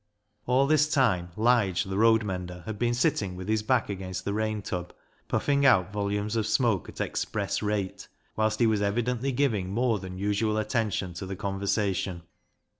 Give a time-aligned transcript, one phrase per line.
[0.47, 4.33] All this time Lige the road mender had been sitting with his back against the
[4.33, 4.93] rain tub,
[5.27, 10.17] puffing out volumes of smoke at express rate, whilst he was evidently giving more than
[10.17, 12.23] usual attention to the conversation.